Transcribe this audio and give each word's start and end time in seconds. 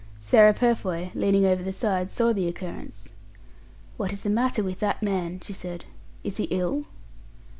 Sarah 0.19 0.55
Purfoy, 0.55 1.11
leaning 1.13 1.45
over 1.45 1.61
the 1.61 1.71
side, 1.71 2.09
saw 2.09 2.33
the 2.33 2.47
occurrence. 2.47 3.07
"What 3.97 4.11
is 4.11 4.23
the 4.23 4.31
matter 4.31 4.63
with 4.63 4.79
that 4.79 5.03
man?" 5.03 5.39
she 5.43 5.53
said. 5.53 5.85
"Is 6.23 6.37
he 6.37 6.45
ill?" 6.45 6.85